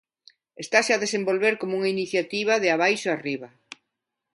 [0.63, 3.49] Estase a desenvolver como unha iniciativa de abaixo a arriba.